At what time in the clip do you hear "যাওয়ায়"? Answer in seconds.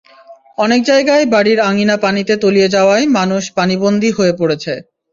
2.75-3.05